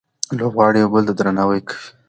[0.37, 1.85] لوبغاړي یو بل ته درناوی کوي.